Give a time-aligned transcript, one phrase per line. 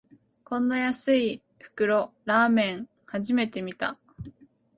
[0.43, 3.99] こんな安い袋ラーメン、初めて見た